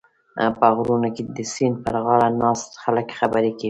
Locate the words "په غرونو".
0.57-1.09